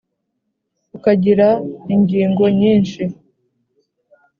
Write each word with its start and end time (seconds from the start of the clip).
ukagira 0.95 1.49
ingingo 1.93 2.43
nyinshi, 2.59 3.03